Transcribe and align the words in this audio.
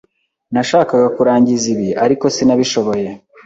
Nashakaga 0.53 1.07
kurangiza 1.15 1.65
ibi, 1.73 1.89
ariko 2.05 2.25
sinabishoboye. 2.35 3.09